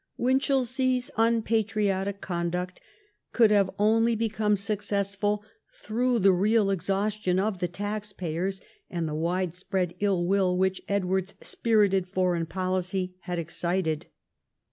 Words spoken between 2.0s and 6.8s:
conduct could have only become successful through the real